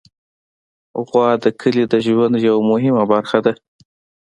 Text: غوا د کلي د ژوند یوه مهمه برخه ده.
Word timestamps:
غوا 1.07 1.27
د 1.43 1.45
کلي 1.59 1.83
د 1.91 1.93
ژوند 2.05 2.33
یوه 2.47 2.61
مهمه 2.71 3.03
برخه 3.11 3.39
ده. 3.45 3.53